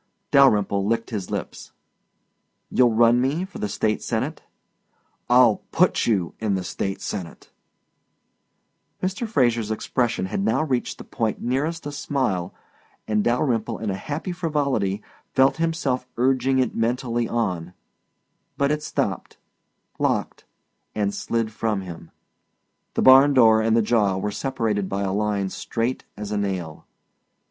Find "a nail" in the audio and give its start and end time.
26.31-26.87